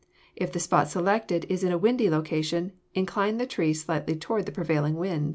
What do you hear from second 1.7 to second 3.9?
a windy location, incline the tree